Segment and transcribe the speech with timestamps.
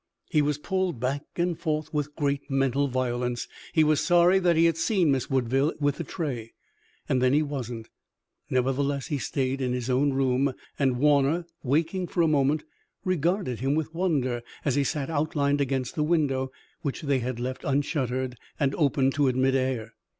[0.31, 3.47] He was pulled back and forth with great mental violence.
[3.71, 6.53] He was sorry that he had seen Miss Woodville with the tray.
[7.07, 7.87] And then he wasn't.
[8.49, 12.63] Nevertheless, he stayed in his own room, and Warner, waking for a moment,
[13.05, 17.63] regarded him with wonder as he sat outlined against the window which they had left
[17.63, 19.93] unshuttered and opened to admit air.